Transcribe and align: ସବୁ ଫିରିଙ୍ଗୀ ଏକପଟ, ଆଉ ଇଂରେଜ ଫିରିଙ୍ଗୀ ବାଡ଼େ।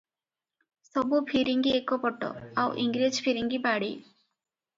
ସବୁ 0.87 1.19
ଫିରିଙ୍ଗୀ 1.31 1.73
ଏକପଟ, 1.81 2.31
ଆଉ 2.63 2.75
ଇଂରେଜ 2.85 3.21
ଫିରିଙ୍ଗୀ 3.27 3.61
ବାଡ଼େ। 3.69 3.93